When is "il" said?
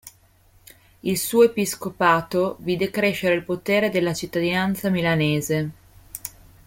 1.01-1.15, 3.35-3.43